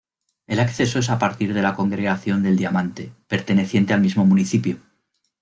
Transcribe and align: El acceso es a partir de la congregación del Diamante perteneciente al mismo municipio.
El 0.47 0.59
acceso 0.59 0.97
es 0.97 1.11
a 1.11 1.19
partir 1.19 1.53
de 1.53 1.61
la 1.61 1.75
congregación 1.75 2.41
del 2.41 2.57
Diamante 2.57 3.13
perteneciente 3.27 3.93
al 3.93 4.01
mismo 4.01 4.25
municipio. 4.25 4.77